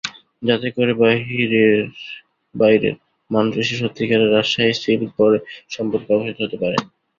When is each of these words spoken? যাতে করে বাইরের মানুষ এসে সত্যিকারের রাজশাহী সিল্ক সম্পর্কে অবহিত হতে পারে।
যাতে 0.41 0.67
করে 0.71 0.91
বাইরের 2.55 2.95
মানুষ 3.29 3.53
এসে 3.63 3.75
সত্যিকারের 3.81 4.31
রাজশাহী 4.31 4.73
সিল্ক 4.81 5.17
সম্পর্কে 5.71 6.09
অবহিত 6.13 6.37
হতে 6.41 6.57
পারে। 6.63 6.77